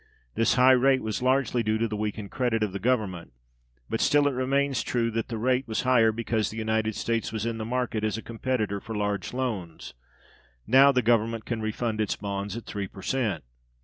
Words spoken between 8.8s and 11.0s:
large loans. Now